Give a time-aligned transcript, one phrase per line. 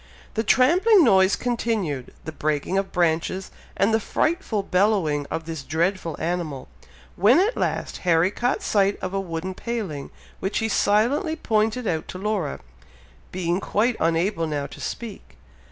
[0.33, 6.15] The trampling noise continued, the breaking of branches, and the frightful bellowing of this dreadful
[6.19, 6.67] animal,
[7.15, 10.09] when at last Harry caught sight of a wooden paling,
[10.39, 12.61] which he silently pointed out to Laura,
[13.31, 15.37] being quite unable now to speak.